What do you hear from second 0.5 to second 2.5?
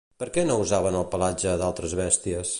no usaven el pelatge d'altres bèsties?